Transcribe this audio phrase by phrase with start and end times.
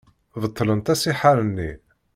[0.41, 1.71] Beṭlent asihaṛ-nni.